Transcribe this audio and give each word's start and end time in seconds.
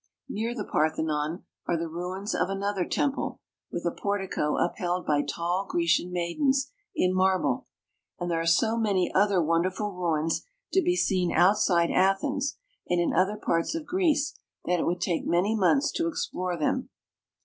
Near 0.27 0.55
the 0.55 0.63
Parthenon 0.65 1.43
are 1.67 1.77
the 1.77 1.87
ruins 1.87 2.33
of 2.33 2.49
another 2.49 2.85
temple, 2.85 3.39
with 3.71 3.85
a 3.85 3.91
portico 3.91 4.57
upheld 4.57 5.05
by 5.05 5.21
tall 5.21 5.67
Grecian 5.69 6.11
maidens 6.11 6.71
in 6.95 7.13
marble; 7.13 7.67
and 8.19 8.31
there 8.31 8.41
are 8.41 8.47
so 8.47 8.77
many 8.79 9.11
386 9.13 9.13
GREECE. 9.13 9.23
other 9.23 9.43
wonderful 9.43 9.91
ruins 9.91 10.43
to 10.73 10.81
be 10.81 10.95
seen 10.95 11.31
outside 11.31 11.91
Athens, 11.91 12.57
and 12.89 12.99
in 12.99 13.13
other 13.13 13.37
parts 13.37 13.75
of 13.75 13.85
Greece, 13.85 14.35
that 14.65 14.79
it 14.79 14.87
would 14.87 15.01
take 15.01 15.27
many 15.27 15.55
months 15.55 15.91
to 15.91 16.07
explore 16.07 16.57
them. 16.57 16.89